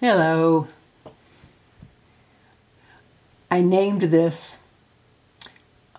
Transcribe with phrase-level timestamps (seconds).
[0.00, 0.66] Hello.
[3.50, 4.60] I named this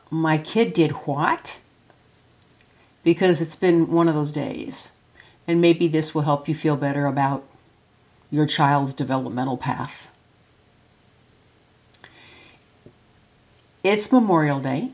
[0.09, 1.59] My Kid Did What?
[3.03, 4.93] Because it's been one of those days.
[5.47, 7.43] And maybe this will help you feel better about
[8.31, 10.09] your child's developmental path.
[13.83, 14.89] It's Memorial Day.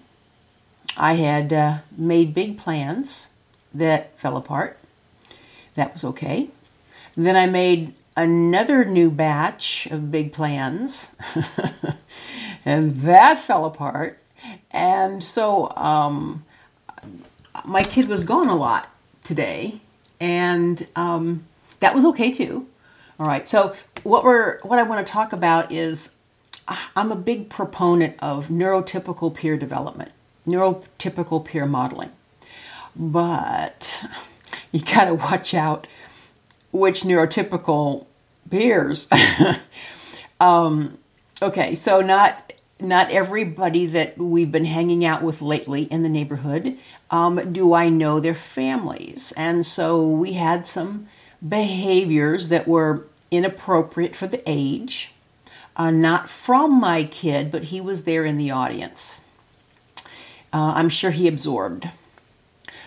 [0.97, 3.29] I had uh, made big plans
[3.73, 4.77] that fell apart.
[5.75, 6.49] That was okay.
[7.15, 11.15] Then I made another new batch of big plans,
[12.65, 14.19] and that fell apart.
[14.71, 16.43] And so um,
[17.63, 18.89] my kid was gone a lot
[19.23, 19.79] today,
[20.19, 21.45] and um,
[21.79, 22.67] that was okay too.
[23.19, 23.47] All right.
[23.47, 26.15] So what we're what I want to talk about is
[26.95, 30.11] I'm a big proponent of neurotypical peer development,
[30.45, 32.11] neurotypical peer modeling.
[32.95, 34.03] But
[34.71, 35.87] you got to watch out
[36.71, 38.06] which neurotypical
[38.49, 39.07] peers.
[40.39, 40.97] um,
[41.41, 46.77] okay, so not not everybody that we've been hanging out with lately in the neighborhood
[47.09, 51.07] um, do I know their families, and so we had some
[51.47, 55.13] behaviors that were inappropriate for the age
[55.77, 59.21] uh, not from my kid, but he was there in the audience.
[60.51, 61.89] Uh, I'm sure he absorbed.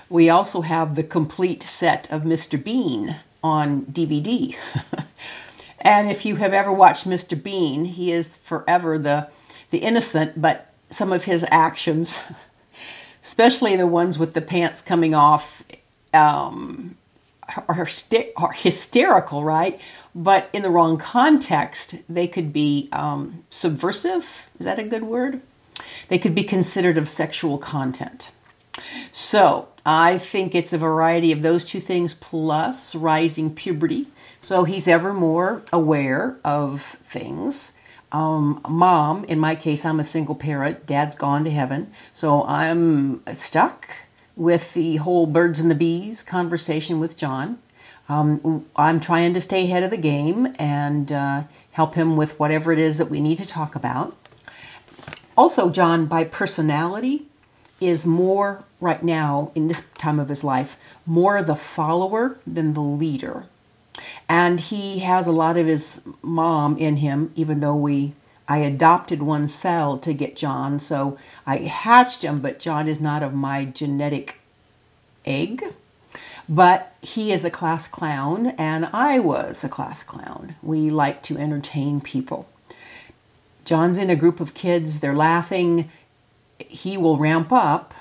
[0.09, 2.63] We also have the complete set of Mr.
[2.63, 4.57] Bean on DVD.
[5.81, 7.41] and if you have ever watched Mr.
[7.41, 9.29] Bean, he is forever the,
[9.71, 12.21] the innocent, but some of his actions,
[13.23, 15.63] especially the ones with the pants coming off,
[16.13, 16.97] um,
[17.69, 17.87] are,
[18.37, 19.81] are hysterical, right?
[20.15, 24.49] But in the wrong context, they could be um, subversive.
[24.59, 25.41] Is that a good word?
[26.09, 28.33] They could be considered of sexual content.
[29.11, 34.07] So I think it's a variety of those two things plus rising puberty.
[34.41, 37.79] So he's ever more aware of things.
[38.13, 40.87] Um, mom, in my case, I'm a single parent.
[40.87, 41.93] Dad's gone to heaven.
[42.13, 43.89] So I'm stuck
[44.37, 47.59] with the whole birds and the bees conversation with John.
[48.09, 52.73] Um, I'm trying to stay ahead of the game and uh, help him with whatever
[52.73, 54.17] it is that we need to talk about.
[55.37, 57.27] Also, John, by personality,
[57.81, 60.77] is more right now in this time of his life
[61.07, 63.47] more the follower than the leader.
[64.29, 68.15] And he has a lot of his mom in him, even though we
[68.51, 73.23] I adopted one cell to get John, so I hatched him, but John is not
[73.23, 74.41] of my genetic
[75.25, 75.63] egg.
[76.49, 80.57] But he is a class clown, and I was a class clown.
[80.65, 82.49] We like to entertain people.
[83.65, 85.89] John's in a group of kids, they're laughing.
[86.59, 87.95] He will ramp up.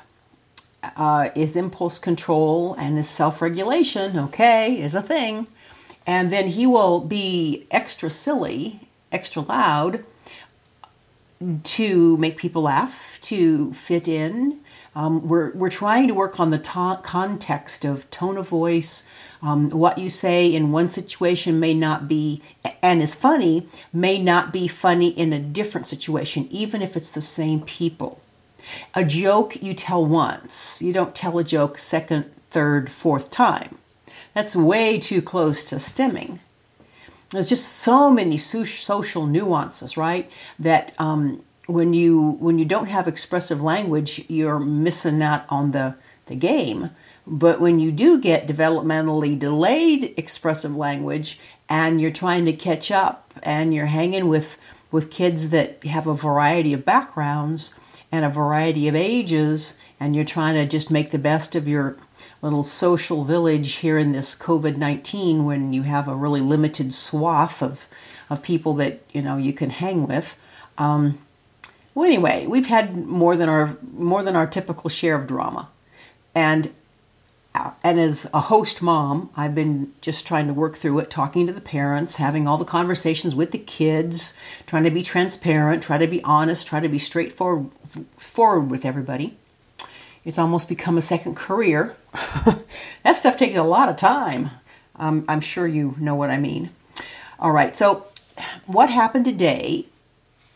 [0.96, 5.46] Uh, is impulse control and his self regulation, okay, is a thing.
[6.10, 8.80] And then he will be extra silly,
[9.12, 10.04] extra loud
[11.66, 14.60] to make people laugh, to fit in.
[14.96, 19.06] Um, we're, we're trying to work on the ta- context of tone of voice.
[19.44, 22.42] Um, what you say in one situation may not be,
[22.82, 27.22] and is funny, may not be funny in a different situation, even if it's the
[27.22, 28.20] same people.
[28.96, 33.78] A joke you tell once, you don't tell a joke second, third, fourth time.
[34.40, 36.40] That's way too close to stimming.
[37.32, 40.32] There's just so many social nuances, right?
[40.58, 45.96] That um, when you when you don't have expressive language, you're missing out on the
[46.28, 46.92] the game.
[47.28, 53.34] But when you do get developmentally delayed expressive language and you're trying to catch up
[53.44, 54.58] and you're hanging with
[54.90, 57.74] with kids that have a variety of backgrounds
[58.10, 61.98] and a variety of ages and you're trying to just make the best of your
[62.42, 67.88] little social village here in this COVID-19 when you have a really limited swath of
[68.30, 70.38] of people that you know you can hang with
[70.80, 71.20] um,
[71.94, 75.70] well, anyway, we've had more than our more than our typical share of drama,
[76.34, 76.72] and
[77.54, 81.46] uh, and as a host mom, I've been just trying to work through it, talking
[81.48, 85.98] to the parents, having all the conversations with the kids, trying to be transparent, try
[85.98, 87.70] to be honest, try to be straightforward
[88.16, 89.36] forward with everybody.
[90.30, 91.96] It's almost become a second career.
[93.04, 94.52] that stuff takes a lot of time.
[94.96, 96.70] Um, I'm sure you know what I mean.
[97.40, 98.06] All right, so
[98.68, 99.88] what happened today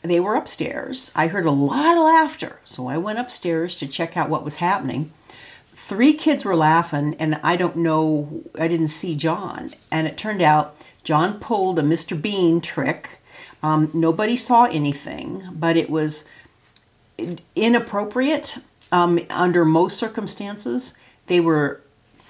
[0.04, 1.12] they were upstairs.
[1.16, 4.58] I heard a lot of laughter, so I went upstairs to check out what was
[4.58, 5.12] happening.
[5.74, 9.74] Three kids were laughing, and I don't know, I didn't see John.
[9.90, 12.22] And it turned out John pulled a Mr.
[12.22, 13.22] Bean trick.
[13.64, 16.28] Um, nobody saw anything, but it was
[17.56, 18.60] inappropriate
[18.94, 20.98] um, under most circumstances.
[21.25, 21.81] They were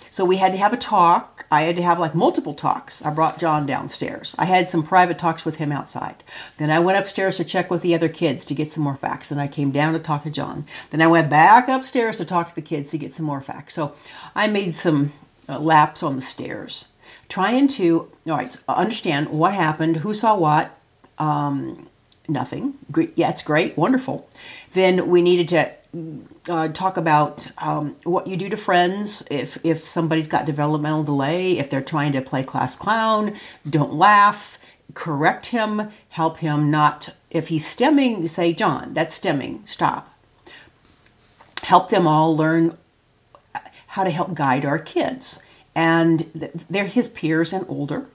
[0.10, 1.46] So we had to have a talk.
[1.52, 3.04] I had to have like multiple talks.
[3.04, 4.36] I brought John downstairs.
[4.38, 6.24] I had some private talks with him outside.
[6.58, 9.32] Then I went upstairs to check with the other kids to get some more facts.
[9.32, 10.66] And I came down to talk to John.
[10.92, 13.74] Then I went back upstairs to talk to the kids to get some more facts.
[13.74, 13.94] So
[14.36, 15.12] I made some
[15.50, 16.88] uh, laps on the stairs,
[17.28, 20.78] trying to all right understand what happened, who saw what.
[21.18, 21.90] Um,
[22.28, 22.76] nothing.
[23.16, 24.30] Yeah, it's great, wonderful.
[24.74, 25.74] Then we needed to
[26.50, 31.58] uh, talk about um, what you do to friends if if somebody's got developmental delay,
[31.60, 33.36] if they're trying to play class clown,
[33.70, 34.58] don't laugh,
[34.94, 37.10] correct him, help him not.
[37.30, 40.10] If he's stimming, say, John, that's stimming, stop.
[41.64, 42.78] Help them all learn
[43.88, 45.44] how to help guide our kids,
[45.76, 48.08] and they're his peers and older.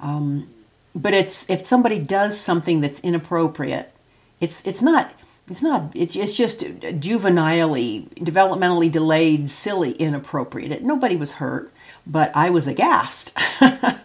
[0.00, 0.48] Um,
[0.94, 3.92] but it's if somebody does something that's inappropriate,
[4.40, 5.12] it's it's not
[5.50, 6.64] it's not it's, it's just
[6.98, 10.82] juvenilely developmentally delayed silly inappropriate.
[10.82, 11.72] Nobody was hurt
[12.06, 13.36] but i was aghast.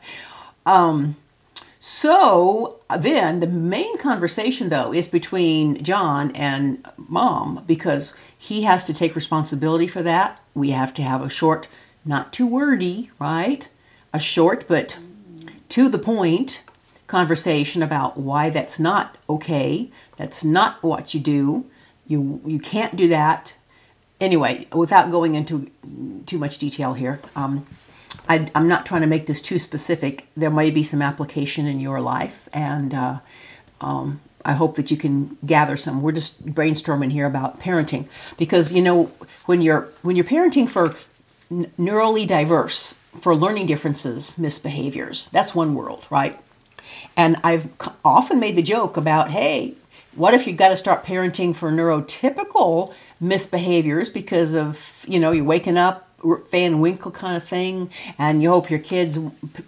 [0.65, 1.15] Um,
[1.79, 8.93] so then the main conversation though is between john and mom because he has to
[8.93, 10.39] take responsibility for that.
[10.53, 11.67] We have to have a short
[12.05, 13.67] not too wordy right?
[14.13, 14.99] A short but
[15.69, 16.61] to the point
[17.09, 21.65] conversation about why that's not okay that's not what you do.
[22.05, 23.55] You you can't do that.
[24.19, 25.71] Anyway, without going into
[26.25, 27.65] too much detail here, um,
[28.27, 30.27] I, am not trying to make this too specific.
[30.35, 33.19] There may be some application in your life, and uh,
[33.79, 36.01] um, I hope that you can gather some.
[36.01, 39.05] We're just brainstorming here about parenting because you know
[39.45, 40.93] when you're when you're parenting for
[41.49, 45.31] n- neurally diverse, for learning differences, misbehaviors.
[45.31, 46.37] That's one world, right?
[47.15, 47.69] And I've
[48.03, 49.75] often made the joke about, hey,
[50.15, 55.45] what if you've got to start parenting for neurotypical misbehaviors because of, you know, you're
[55.45, 56.08] waking up
[56.51, 59.19] Van Winkle kind of thing, and you hope your kids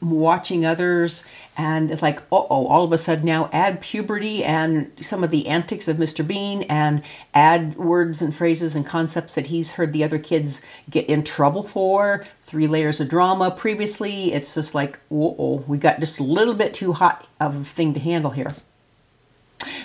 [0.01, 1.25] watching others,
[1.57, 5.47] and it's like, oh, all of a sudden now add puberty and some of the
[5.47, 6.25] antics of Mr.
[6.25, 7.03] Bean, and
[7.33, 11.63] add words and phrases and concepts that he's heard the other kids get in trouble
[11.63, 12.25] for.
[12.45, 14.33] Three layers of drama previously.
[14.33, 17.93] It's just like, oh, we got just a little bit too hot of a thing
[17.93, 18.53] to handle here.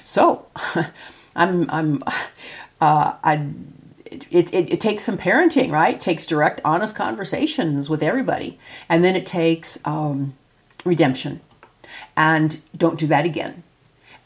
[0.02, 0.46] So,
[1.36, 2.02] I'm I'm
[2.80, 3.46] uh, I.
[4.30, 5.94] It, it, it, takes some parenting, right?
[5.94, 8.58] It takes direct, honest conversations with everybody.
[8.88, 10.34] And then it takes um,
[10.84, 11.40] redemption.
[12.16, 13.62] And don't do that again.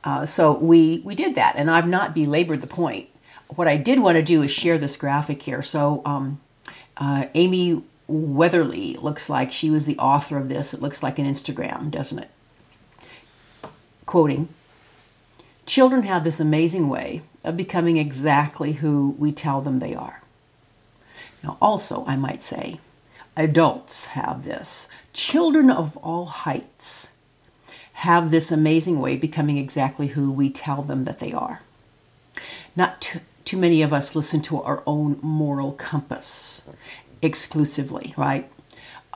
[0.05, 1.57] Uh, so we, we did that.
[1.57, 3.09] And I've not belabored the point.
[3.49, 5.63] What I did want to do is share this graphic here.
[5.63, 6.41] So um,
[6.97, 10.73] uh, Amy Weatherly looks like she was the author of this.
[10.75, 12.31] It looks like an Instagram, doesn't it?
[14.07, 14.49] Quoting
[15.70, 20.20] Children have this amazing way of becoming exactly who we tell them they are.
[21.44, 22.81] Now, also, I might say,
[23.37, 24.88] adults have this.
[25.12, 27.12] Children of all heights
[27.93, 31.61] have this amazing way of becoming exactly who we tell them that they are.
[32.75, 36.69] Not too, too many of us listen to our own moral compass
[37.22, 38.50] exclusively, right?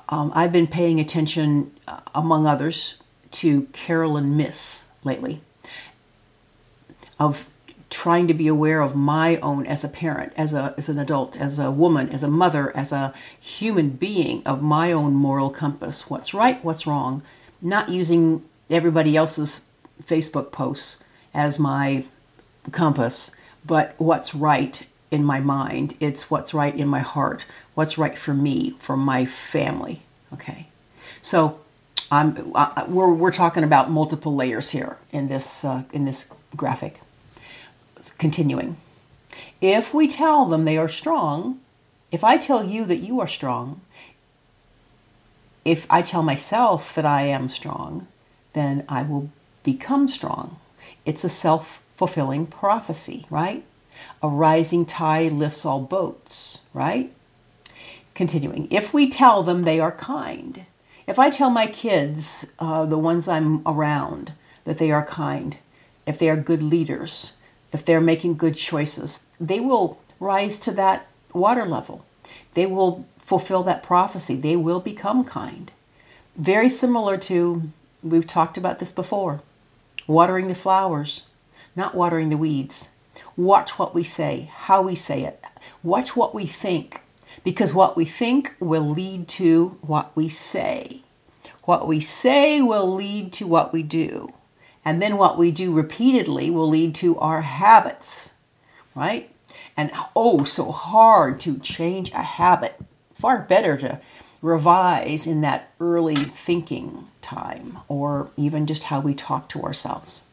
[0.09, 2.99] Um, I've been paying attention, uh, among others,
[3.33, 5.41] to Caroline Myss lately
[7.19, 7.47] of
[7.91, 11.37] trying to be aware of my own as a parent, as a as an adult,
[11.37, 16.11] as a woman, as a mother, as a human being of my own moral compass.
[16.11, 17.23] What's right, what's wrong,
[17.63, 19.69] not using everybody else's
[20.03, 22.05] Facebook posts as my
[22.73, 25.95] compass, but what's right in my mind.
[26.01, 30.03] It's what's right in my heart, what's right for me, for my family.
[30.33, 30.67] Okay.
[31.23, 31.61] So
[32.11, 37.01] I'm, uh, we're, we're talking about multiple layers here in this, uh, in this graphic
[38.19, 38.77] continuing.
[39.61, 41.61] If we tell them they are strong,
[42.11, 43.81] if I tell you that you are strong,
[45.65, 48.07] if I tell myself that I am strong,
[48.53, 49.31] then I will
[49.63, 50.59] become strong.
[51.07, 53.65] It's a self fulfilling prophecy, right?
[54.23, 57.13] A rising tide lifts all boats, right?
[58.15, 60.67] Continuing, if we tell them they are kind,
[61.07, 64.33] if I tell my kids, uh, the ones I'm around,
[64.65, 65.57] that they are kind,
[66.07, 67.33] if they are good leaders,
[67.73, 72.05] if they're making good choices, they will rise to that water level.
[72.55, 74.37] They will fulfill that prophecy.
[74.37, 75.73] They will become kind.
[76.37, 77.71] Very similar to,
[78.03, 79.41] we've talked about this before,
[80.07, 81.23] watering the flowers,
[81.75, 82.91] not watering the weeds.
[83.37, 85.43] Watch what we say, how we say it.
[85.83, 87.01] Watch what we think,
[87.43, 91.03] because what we think will lead to what we say.
[91.65, 94.35] What we say will lead to what we do.
[94.85, 98.35] And then what we do repeatedly will lead to our habits,
[98.95, 99.31] right?
[99.77, 102.79] And oh, so hard to change a habit.
[103.15, 104.01] Far better to
[104.43, 110.25] revise in that early thinking time or even just how we talk to ourselves.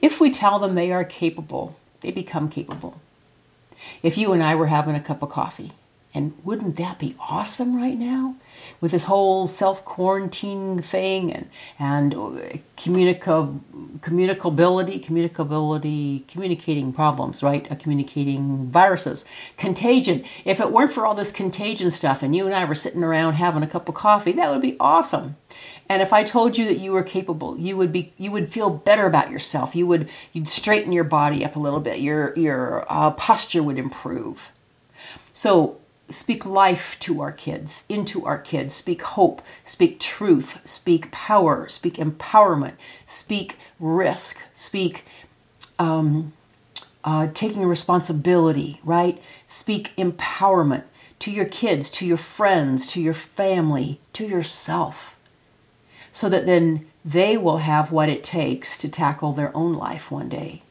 [0.00, 3.00] If we tell them they are capable, they become capable.
[4.02, 5.72] If you and I were having a cup of coffee
[6.14, 8.36] and wouldn't that be awesome right now?
[8.80, 12.12] With this whole self quarantine thing and, and
[12.76, 13.60] communica-
[14.00, 17.70] communicability, communicability, communicating problems, right?
[17.70, 20.24] Uh, communicating viruses, contagion.
[20.44, 23.34] If it weren't for all this contagion stuff and you and I were sitting around
[23.34, 25.36] having a cup of coffee, that would be awesome.
[25.88, 28.70] And if I told you that you were capable, you would be you would feel
[28.70, 29.74] better about yourself.
[29.76, 32.00] You would you'd straighten your body up a little bit.
[32.00, 34.52] Your your uh, posture would improve.
[35.32, 35.78] So
[36.10, 41.94] speak life to our kids, into our kids, speak hope, speak truth, speak power, speak
[41.94, 42.74] empowerment,
[43.04, 45.04] speak risk, speak
[45.78, 46.32] um,
[47.04, 49.22] uh, taking responsibility, right?
[49.46, 50.84] Speak empowerment
[51.20, 55.16] to your kids, to your friends, to your family, to yourself,
[56.12, 60.28] so that then they will have what it takes to tackle their own life one
[60.28, 60.62] day.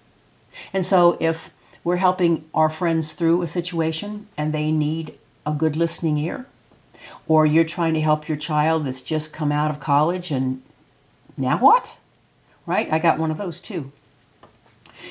[0.74, 1.52] And so if
[1.84, 6.46] we're helping our friends through a situation and they need a good listening ear,
[7.28, 10.62] or you're trying to help your child that's just come out of college and
[11.38, 11.98] now what?
[12.66, 12.92] Right?
[12.92, 13.92] I got one of those too.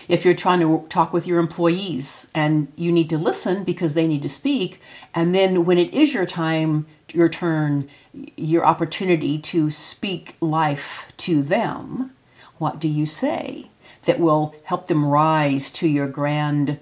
[0.08, 4.06] If you're trying to talk with your employees and you need to listen because they
[4.06, 4.80] need to speak,
[5.14, 7.88] and then when it is your time, your turn,
[8.36, 12.10] your opportunity to speak life to them,
[12.58, 13.70] what do you say
[14.06, 16.80] that will help them rise to your grand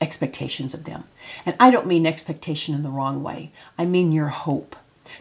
[0.00, 1.04] expectations of them.
[1.44, 3.50] And I don't mean expectation in the wrong way.
[3.78, 4.76] I mean your hope.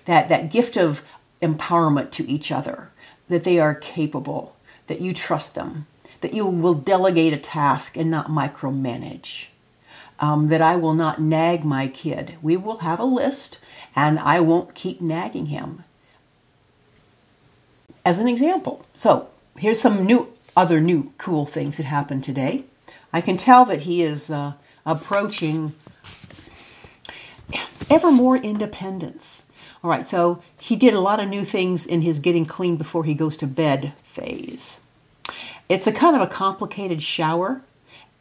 [0.05, 1.03] That that gift of
[1.41, 2.89] empowerment to each other,
[3.29, 4.55] that they are capable,
[4.87, 5.87] that you trust them,
[6.21, 9.47] that you will delegate a task and not micromanage.
[10.17, 12.35] Um, that I will not nag my kid.
[12.41, 13.59] We will have a list
[13.95, 15.83] and I won't keep nagging him.
[18.05, 18.85] As an example.
[18.95, 22.63] So here's some new other new cool things that happened today.
[23.11, 24.53] I can tell that he is uh,
[24.85, 25.73] approaching
[27.89, 29.45] ever more independence.
[29.83, 33.03] All right, so he did a lot of new things in his getting clean before
[33.03, 34.83] he goes to bed phase.
[35.69, 37.61] It's a kind of a complicated shower,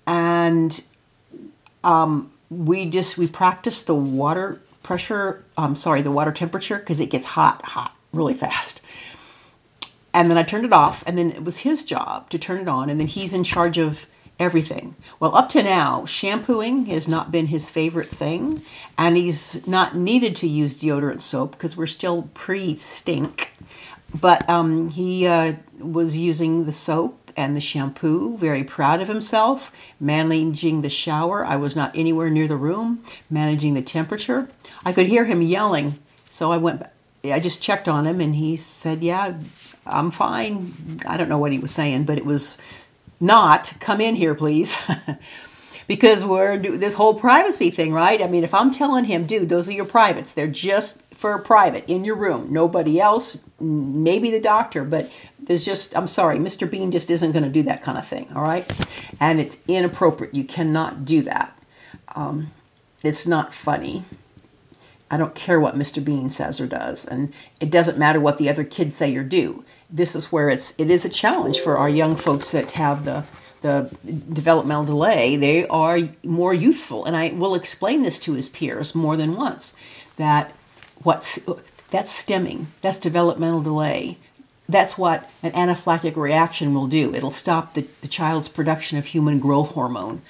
[0.07, 0.83] and
[1.83, 5.45] um, we just we practice the water pressure.
[5.57, 8.81] I'm sorry, the water temperature because it gets hot, hot really fast.
[10.13, 12.69] And then I turned it off, and then it was his job to turn it
[12.69, 14.07] on, and then he's in charge of
[14.39, 14.97] everything.
[15.21, 18.63] Well, up to now, shampooing has not been his favorite thing,
[18.99, 23.53] and he's not needed to use deodorant soap because we're still pre stink.
[24.21, 29.73] But um, he uh, was using the soap and the shampoo, very proud of himself,
[29.99, 31.45] managing the shower.
[31.45, 34.49] I was not anywhere near the room, managing the temperature.
[34.85, 35.99] I could hear him yelling,
[36.29, 36.83] so I went.
[37.25, 39.37] I just checked on him, and he said, "Yeah,
[39.87, 42.59] I'm fine." I don't know what he was saying, but it was
[43.21, 44.77] not come in here, please.
[45.87, 48.23] because we're this whole privacy thing, right?
[48.23, 51.85] I mean, if I'm telling him, dude, those are your privates, they're just for private
[51.89, 56.71] in your room, nobody else, maybe the doctor, but there's just, I'm sorry, Mr.
[56.71, 58.67] Bean just isn't going to do that kind of thing, all right?
[59.21, 60.35] And it's inappropriate.
[60.35, 61.59] You cannot do that.
[62.15, 62.51] Um,
[63.03, 64.05] it's not funny.
[65.11, 66.03] I don't care what Mr.
[66.03, 69.65] Bean says or does, and it doesn't matter what the other kids say or do
[69.95, 73.25] this is where it's it is a challenge for our young folks that have the
[73.61, 73.97] the
[74.31, 75.37] developmental delay.
[75.37, 79.77] They are more youthful, and I will explain this to his peers more than once
[80.17, 80.53] that
[81.03, 81.39] what's
[81.91, 84.19] that's stimming, that's developmental delay.
[84.69, 87.15] That's what an anaphylactic reaction will do.
[87.15, 90.23] It'll stop the, the child's production of human growth hormone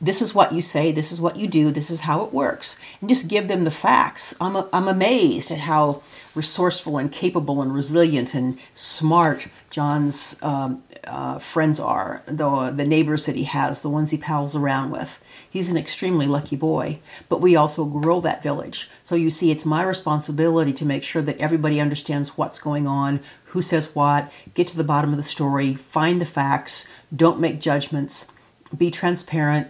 [0.00, 2.76] this is what you say, this is what you do, this is how it works,
[3.00, 4.34] and just give them the facts.
[4.40, 6.02] I'm, a, I'm amazed at how
[6.34, 13.26] resourceful and capable and resilient and smart John's um, uh, friends are, the, the neighbors
[13.26, 15.18] that he has, the ones he pals around with.
[15.50, 18.88] He's an extremely lucky boy, but we also grow that village.
[19.02, 23.20] So you see, it's my responsibility to make sure that everybody understands what's going on,
[23.46, 27.60] who says what, get to the bottom of the story, find the facts, don't make
[27.60, 28.32] judgments,
[28.76, 29.68] be transparent,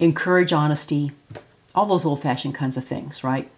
[0.00, 1.12] encourage honesty,
[1.74, 3.48] all those old fashioned kinds of things, right?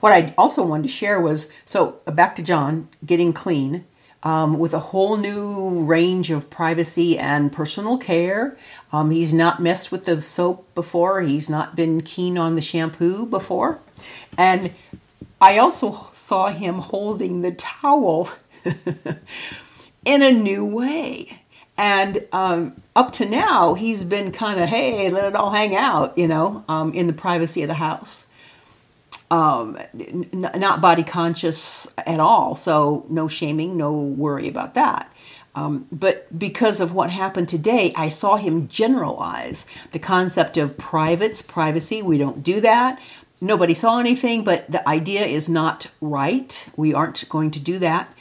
[0.00, 3.84] What I also wanted to share was so back to John getting clean
[4.22, 8.56] um, with a whole new range of privacy and personal care.
[8.92, 13.24] Um, he's not messed with the soap before, he's not been keen on the shampoo
[13.26, 13.78] before.
[14.36, 14.72] And
[15.40, 18.30] I also saw him holding the towel
[20.04, 21.42] in a new way.
[21.78, 26.16] And um, up to now, he's been kind of, hey, let it all hang out,
[26.16, 28.28] you know, um, in the privacy of the house.
[29.30, 32.54] um, n- not body conscious at all.
[32.54, 35.12] So no shaming, no worry about that.
[35.54, 41.40] Um, but because of what happened today, I saw him generalize the concept of privates,
[41.42, 42.02] privacy.
[42.02, 43.00] We don't do that.
[43.40, 46.68] Nobody saw anything, but the idea is not right.
[46.76, 48.12] We aren't going to do that.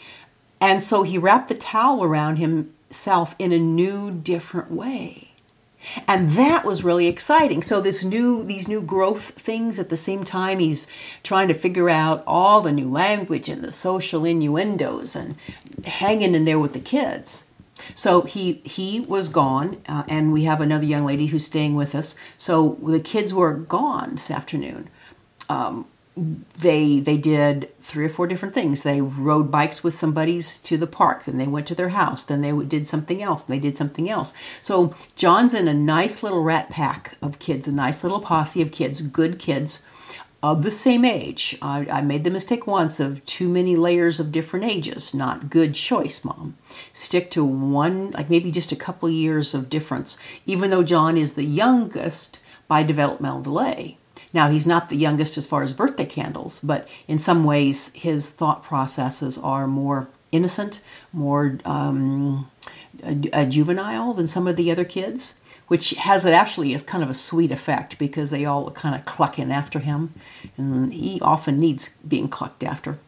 [0.62, 2.38] And so he wrapped the towel around
[2.88, 5.30] himself in a new, different way.
[6.08, 7.62] And that was really exciting.
[7.62, 10.88] So this new these new growth things at the same time he's
[11.24, 15.36] trying to figure out all the new language and the social innuendos and
[15.86, 17.46] hanging in there with the kids.
[17.94, 21.94] So he he was gone, uh, and we have another young lady who's staying with
[21.94, 22.16] us.
[22.38, 24.90] So the kids were gone this afternoon.
[25.50, 25.86] Um,
[26.18, 28.84] they they did three or four different things.
[28.84, 31.26] They rode bikes with some buddies to the park.
[31.26, 32.24] Then they went to their house.
[32.24, 33.46] Then they did something else.
[33.46, 34.34] And they did something else.
[34.62, 38.72] So John's in a nice little rat pack of kids, a nice little posse of
[38.72, 39.86] kids, good kids
[40.42, 41.58] of the same age.
[41.62, 45.14] I, I made the mistake once of too many layers of different ages.
[45.14, 46.56] Not good choice, mom.
[46.94, 50.18] Stick to one, like maybe just a couple years of difference.
[50.46, 53.98] Even though John is the youngest by developmental delay.
[54.36, 58.32] Now, he's not the youngest as far as birthday candles, but in some ways, his
[58.32, 60.82] thought processes are more innocent,
[61.14, 62.52] more um,
[63.02, 65.40] a, juvenile than some of the other kids,
[65.70, 69.06] which has it actually as kind of a sweet effect because they all kind of
[69.06, 70.12] cluck in after him,
[70.58, 73.00] and he often needs being clucked after.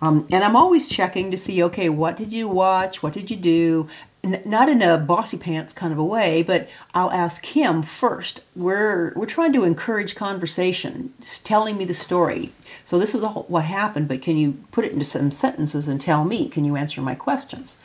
[0.00, 3.02] Um, and I'm always checking to see, okay, what did you watch?
[3.02, 3.88] What did you do?
[4.24, 8.40] Not in a bossy pants kind of a way, but I'll ask him first.
[8.54, 11.12] We're we're trying to encourage conversation,
[11.42, 12.52] telling me the story.
[12.84, 16.00] So this is all what happened, but can you put it into some sentences and
[16.00, 16.48] tell me?
[16.48, 17.78] Can you answer my questions?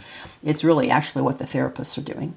[0.44, 2.36] It's really actually what the therapists are doing.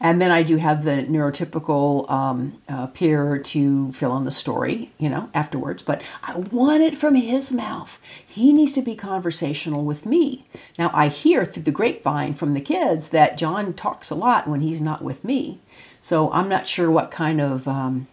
[0.00, 4.90] And then I do have the neurotypical um, uh, peer to fill in the story,
[4.98, 5.82] you know, afterwards.
[5.82, 7.98] But I want it from his mouth.
[8.26, 10.46] He needs to be conversational with me.
[10.78, 14.60] Now, I hear through the grapevine from the kids that John talks a lot when
[14.60, 15.60] he's not with me.
[16.00, 18.08] So I'm not sure what kind of, um,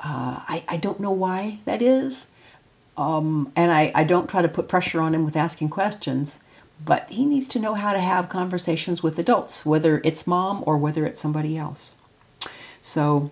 [0.00, 2.32] uh, I, I don't know why that is.
[2.96, 6.42] Um, and I, I don't try to put pressure on him with asking questions
[6.84, 10.78] but he needs to know how to have conversations with adults, whether it's mom or
[10.78, 11.94] whether it's somebody else.
[12.80, 13.30] So,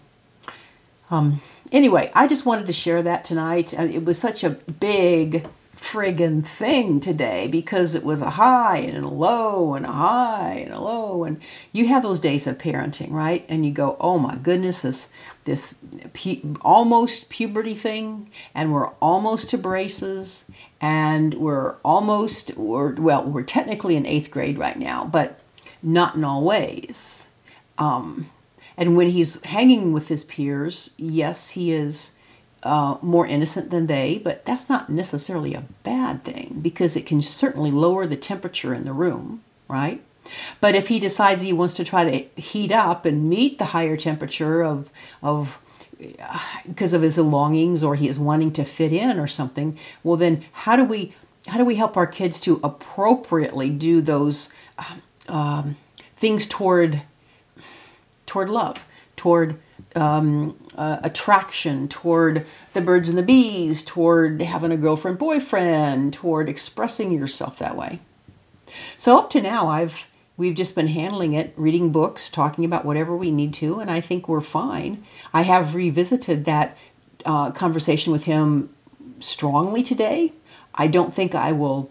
[1.11, 1.41] um,
[1.73, 3.79] anyway, I just wanted to share that tonight.
[3.79, 5.47] Uh, it was such a big
[5.81, 10.75] friggin' thing today because it was a high and a low and a high and
[10.75, 11.25] a low.
[11.25, 11.41] And
[11.73, 13.47] you have those days of parenting, right?
[13.49, 15.13] And you go, oh my goodness, this,
[15.45, 15.79] this
[16.13, 20.45] pu- almost puberty thing, and we're almost to braces,
[20.81, 25.41] and we're almost, we're, well, we're technically in eighth grade right now, but
[25.83, 27.31] not in all ways.
[27.79, 28.31] Um,
[28.77, 32.17] and when he's hanging with his peers, yes, he is
[32.63, 37.23] uh, more innocent than they, but that's not necessarily a bad thing because it can
[37.23, 40.03] certainly lower the temperature in the room, right?
[40.61, 43.97] But if he decides he wants to try to heat up and meet the higher
[43.97, 44.91] temperature of
[45.23, 45.59] of
[46.67, 50.45] because of his longings or he is wanting to fit in or something, well then
[50.53, 51.15] how do we
[51.49, 55.77] how do we help our kids to appropriately do those um, um
[56.17, 57.03] things toward
[58.27, 59.57] toward love, toward
[59.97, 66.49] um, uh, attraction toward the birds and the bees, toward having a girlfriend boyfriend, toward
[66.49, 68.01] expressing yourself that way.
[68.97, 73.15] So up to now, I've we've just been handling it, reading books, talking about whatever
[73.15, 75.05] we need to, and I think we're fine.
[75.35, 76.77] I have revisited that
[77.27, 78.71] uh, conversation with him
[79.19, 80.33] strongly today.
[80.75, 81.91] I don't think I will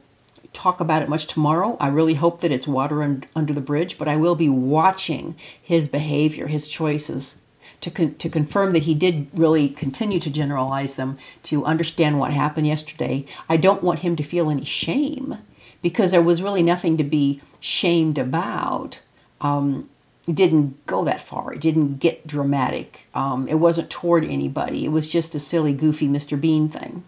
[0.51, 1.77] talk about it much tomorrow.
[1.79, 3.03] I really hope that it's water
[3.35, 7.43] under the bridge, but I will be watching his behavior, his choices
[7.81, 12.31] to, con- to confirm that he did really continue to generalize them, to understand what
[12.31, 13.25] happened yesterday.
[13.47, 15.37] I don't want him to feel any shame
[15.81, 19.01] because there was really nothing to be shamed about.
[19.41, 19.89] Um,
[20.27, 21.53] it didn't go that far.
[21.53, 23.07] It didn't get dramatic.
[23.15, 24.85] Um, it wasn't toward anybody.
[24.85, 26.39] It was just a silly, goofy Mr.
[26.39, 27.03] Bean thing.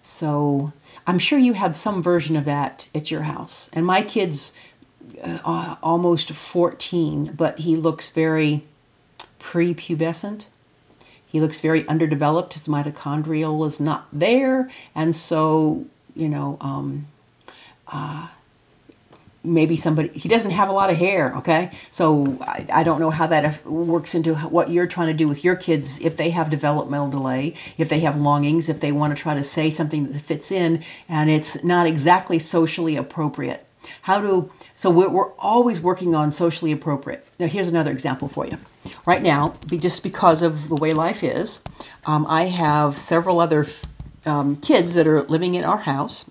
[0.00, 0.72] So
[1.06, 3.70] I'm sure you have some version of that at your house.
[3.72, 4.56] And my kid's
[5.22, 8.64] uh, almost 14, but he looks very
[9.42, 10.46] prepubescent.
[11.26, 12.54] He looks very underdeveloped.
[12.54, 17.06] His mitochondrial is not there, and so you know, um,
[17.88, 18.28] uh,
[19.44, 21.34] maybe somebody he doesn't have a lot of hair.
[21.36, 25.26] Okay, so I, I don't know how that works into what you're trying to do
[25.26, 29.16] with your kids if they have developmental delay, if they have longings, if they want
[29.16, 33.66] to try to say something that fits in and it's not exactly socially appropriate.
[34.02, 37.26] How to, so we're, we're always working on socially appropriate.
[37.38, 38.58] Now, here's another example for you.
[39.06, 41.62] Right now, be, just because of the way life is,
[42.06, 43.66] um, I have several other
[44.26, 46.30] um, kids that are living in our house.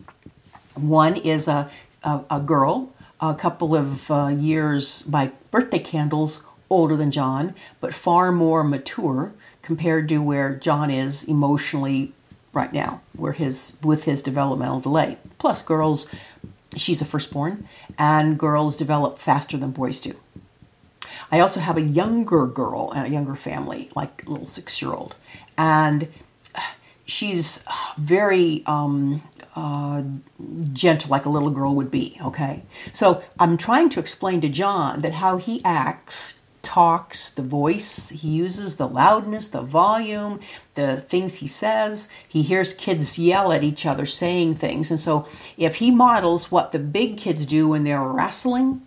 [0.75, 1.69] One is a,
[2.03, 7.93] a, a girl, a couple of uh, years by birthday candles older than John, but
[7.93, 12.13] far more mature compared to where John is emotionally
[12.53, 15.17] right now, where his with his developmental delay.
[15.37, 16.09] Plus, girls,
[16.77, 20.15] she's a firstborn, and girls develop faster than boys do.
[21.31, 24.91] I also have a younger girl and a younger family, like a little six year
[24.91, 25.15] old,
[25.57, 26.07] and
[27.05, 27.65] she's
[27.97, 29.23] very um,
[29.55, 30.03] uh,
[30.73, 32.17] gentle, like a little girl would be.
[32.21, 38.09] Okay, so I'm trying to explain to John that how he acts talks, the voice
[38.09, 40.39] he uses, the loudness, the volume,
[40.75, 42.09] the things he says.
[42.27, 44.89] He hears kids yell at each other saying things.
[44.89, 48.81] And so if he models what the big kids do when they're wrestling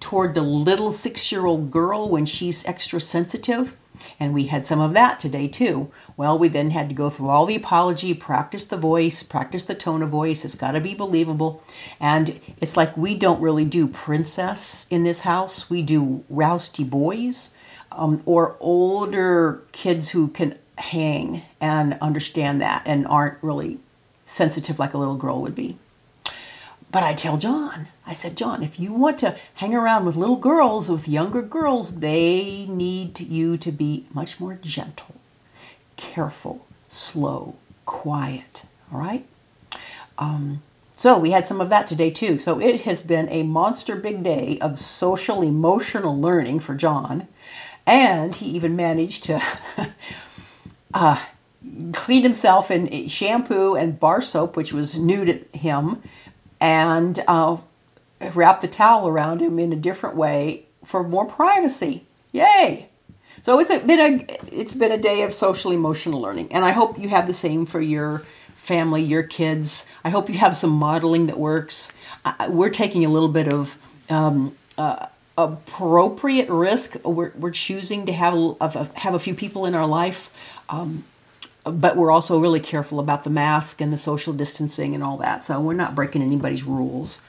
[0.00, 3.76] toward the little six year old girl when she's extra sensitive,
[4.18, 5.90] and we had some of that today too.
[6.16, 9.74] Well, we then had to go through all the apology, practice the voice, practice the
[9.74, 10.44] tone of voice.
[10.44, 11.62] It's got to be believable.
[12.00, 17.54] And it's like we don't really do princess in this house, we do rousty boys
[17.92, 23.78] um, or older kids who can hang and understand that and aren't really
[24.24, 25.76] sensitive like a little girl would be.
[26.90, 30.36] But I tell John, I said, John, if you want to hang around with little
[30.36, 35.16] girls, with younger girls, they need you to be much more gentle,
[35.96, 38.62] careful, slow, quiet.
[38.92, 39.26] All right?
[40.16, 40.62] Um,
[40.96, 42.38] so we had some of that today too.
[42.38, 47.28] So it has been a monster big day of social emotional learning for John.
[47.86, 49.42] And he even managed to
[50.94, 51.22] uh,
[51.92, 56.02] clean himself in shampoo and bar soap, which was new to him
[56.60, 57.56] and uh,
[58.34, 62.04] wrap the towel around him in a different way for more privacy.
[62.32, 62.88] Yay!
[63.40, 66.72] So it's a, been a it's been a day of social emotional learning, and I
[66.72, 68.24] hope you have the same for your
[68.56, 69.90] family, your kids.
[70.04, 71.92] I hope you have some modeling that works.
[72.24, 73.78] Uh, we're taking a little bit of
[74.10, 75.06] um, uh,
[75.38, 76.96] appropriate risk.
[77.04, 80.30] We're, we're choosing to have a, have a few people in our life.
[80.68, 81.04] Um,
[81.72, 85.44] but we're also really careful about the mask and the social distancing and all that.
[85.44, 87.22] So we're not breaking anybody's rules.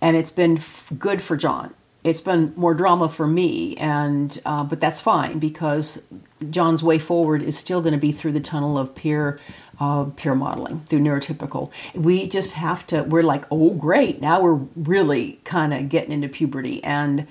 [0.00, 1.74] And it's been f- good for John.
[2.04, 6.04] It's been more drama for me, and uh, but that's fine because
[6.50, 9.38] John's way forward is still going to be through the tunnel of peer
[9.78, 11.70] uh, peer modeling through neurotypical.
[11.94, 13.04] We just have to.
[13.04, 17.28] We're like, oh great, now we're really kind of getting into puberty, and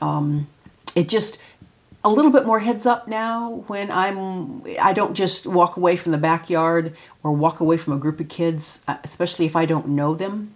[0.00, 0.48] um,
[0.96, 1.38] it just
[2.04, 6.12] a little bit more heads up now when I'm I don't just walk away from
[6.12, 9.88] the backyard or walk away from a group of kids, uh, especially if I don't
[9.88, 10.54] know them.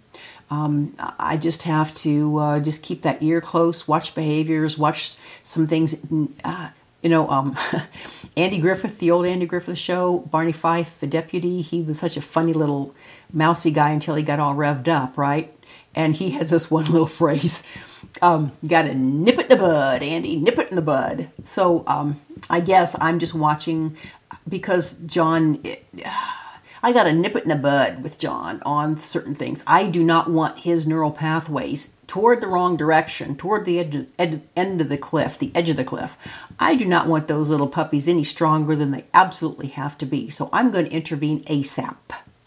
[0.51, 5.67] Um, I just have to uh, just keep that ear close, watch behaviors, watch some
[5.67, 5.95] things.
[6.43, 6.69] Uh,
[7.01, 7.55] you know, um,
[8.37, 12.21] Andy Griffith, the old Andy Griffith show, Barney Fife, the deputy, he was such a
[12.21, 12.95] funny little
[13.31, 15.53] mousy guy until he got all revved up, right?
[15.95, 17.63] And he has this one little phrase
[18.21, 21.29] um, got to nip it in the bud, Andy, nip it in the bud.
[21.43, 23.97] So um, I guess I'm just watching
[24.47, 25.85] because John, it,
[26.81, 29.63] I got to nip it in the bud with John on certain things.
[29.67, 34.43] I do not want his neural pathways toward the wrong direction, toward the edge, ed,
[34.55, 36.17] end of the cliff, the edge of the cliff.
[36.57, 40.29] I do not want those little puppies any stronger than they absolutely have to be.
[40.29, 41.97] So I'm going to intervene ASAP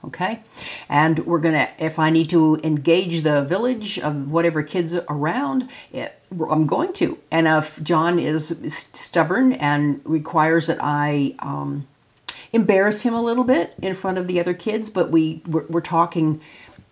[0.05, 0.41] okay?
[0.89, 6.19] And we're gonna if i need to engage the village of whatever kids around it,
[6.51, 7.19] i'm going to.
[7.31, 11.87] And if john is stubborn and requires that i um,
[12.53, 15.81] embarrass him a little bit in front of the other kids but we we're, we're
[15.81, 16.41] talking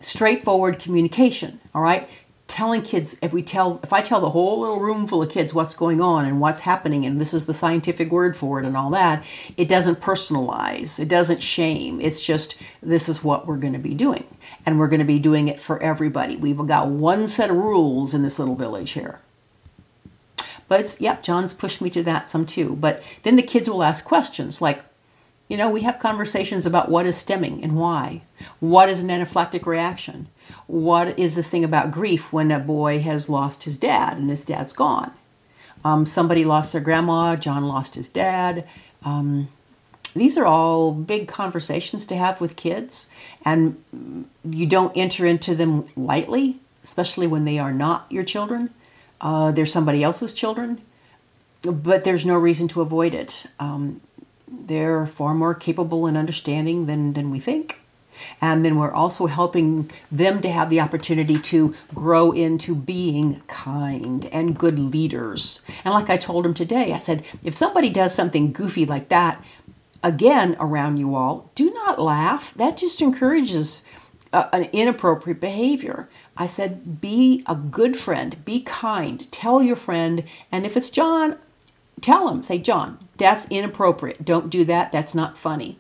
[0.01, 2.09] straightforward communication all right
[2.51, 5.55] telling kids if we tell if i tell the whole little room full of kids
[5.55, 8.77] what's going on and what's happening and this is the scientific word for it and
[8.77, 9.25] all that
[9.57, 12.01] it doesn't personalize it doesn't shame.
[12.01, 14.25] It's just this is what we're going to be doing.
[14.65, 16.37] And we're going to be doing it for everybody.
[16.37, 19.21] We've got one set of rules in this little village here.
[20.69, 22.77] But it's yep john's pushed me to that some too.
[22.77, 24.85] But then the kids will ask questions like
[25.51, 28.23] you know, we have conversations about what is stimming and why.
[28.61, 30.29] What is an anaphylactic reaction?
[30.69, 34.45] What is this thing about grief when a boy has lost his dad and his
[34.45, 35.13] dad's gone?
[35.85, 38.65] Um, somebody lost their grandma, John lost his dad.
[39.03, 39.49] Um,
[40.15, 43.11] these are all big conversations to have with kids,
[43.45, 43.83] and
[44.45, 48.73] you don't enter into them lightly, especially when they are not your children.
[49.21, 50.81] Uh, they're somebody else's children,
[51.63, 53.47] but there's no reason to avoid it.
[53.59, 54.01] Um,
[54.51, 57.81] they're far more capable and understanding than, than we think.
[58.41, 64.27] And then we're also helping them to have the opportunity to grow into being kind
[64.27, 65.61] and good leaders.
[65.85, 69.43] And like I told them today, I said, if somebody does something goofy like that
[70.03, 72.53] again around you all, do not laugh.
[72.55, 73.83] That just encourages
[74.33, 76.09] uh, an inappropriate behavior.
[76.37, 81.37] I said, be a good friend, be kind, tell your friend, and if it's John,
[82.01, 84.25] tell him, say, John, that's inappropriate.
[84.25, 84.93] Don't do that.
[84.93, 85.79] That's not funny.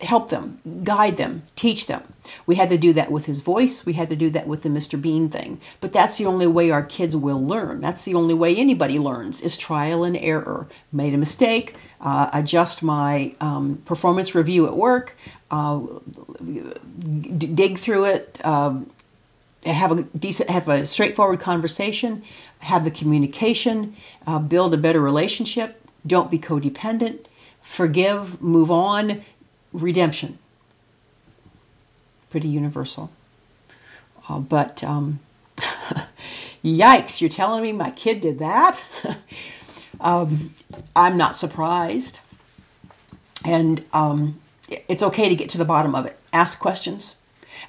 [0.00, 2.02] Help them, guide them, teach them.
[2.46, 3.86] We had to do that with his voice.
[3.86, 5.00] We had to do that with the Mr.
[5.00, 5.60] Bean thing.
[5.80, 7.80] But that's the only way our kids will learn.
[7.80, 10.66] That's the only way anybody learns is trial and error.
[10.92, 15.16] Made a mistake, uh, adjust my um, performance review at work,
[15.50, 15.80] uh,
[16.42, 18.90] d- dig through it, um,
[19.64, 22.22] have a decent, have a straightforward conversation,
[22.64, 23.96] have the communication,
[24.26, 25.80] uh, build a better relationship.
[26.06, 27.26] Don't be codependent.
[27.62, 29.22] Forgive, move on,
[29.72, 30.38] redemption.
[32.30, 33.10] Pretty universal.
[34.28, 35.20] Uh, but um,
[36.64, 38.82] yikes, you're telling me my kid did that?
[40.00, 40.54] um,
[40.96, 42.20] I'm not surprised.
[43.44, 44.40] And um,
[44.88, 46.18] it's okay to get to the bottom of it.
[46.32, 47.16] Ask questions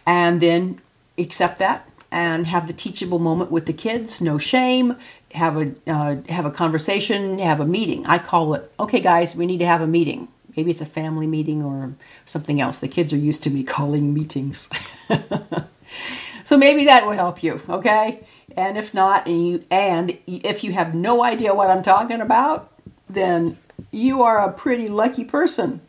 [0.06, 0.82] and then
[1.18, 4.22] accept that and have the teachable moment with the kids.
[4.22, 4.96] No shame.
[5.34, 7.40] Have a uh, have a conversation.
[7.40, 8.06] Have a meeting.
[8.06, 8.72] I call it.
[8.80, 10.30] Okay, guys, we need to have a meeting.
[10.56, 11.94] Maybe it's a family meeting or
[12.26, 12.80] something else.
[12.80, 14.70] The kids are used to me calling meetings.
[16.46, 17.62] so maybe that will help you.
[17.68, 18.26] Okay.
[18.56, 22.72] And if not, and you and if you have no idea what I'm talking about,
[23.10, 23.58] then
[23.92, 25.82] you are a pretty lucky person.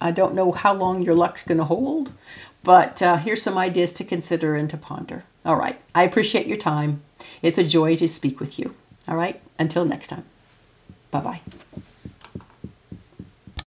[0.00, 2.10] I don't know how long your luck's going to hold,
[2.64, 5.22] but uh, here's some ideas to consider and to ponder.
[5.44, 5.80] All right.
[5.94, 7.02] I appreciate your time.
[7.42, 8.74] It's a joy to speak with you.
[9.06, 9.40] All right.
[9.58, 10.24] Until next time.
[11.10, 11.40] Bye bye.